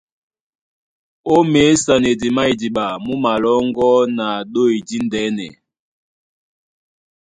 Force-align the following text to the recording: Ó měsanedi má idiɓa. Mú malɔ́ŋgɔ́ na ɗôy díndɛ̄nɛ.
Ó 1.33 1.35
měsanedi 1.51 2.27
má 2.35 2.43
idiɓa. 2.53 2.85
Mú 3.03 3.13
malɔ́ŋgɔ́ 3.23 3.95
na 4.17 4.27
ɗôy 4.51 4.73
díndɛ̄nɛ. 4.87 5.47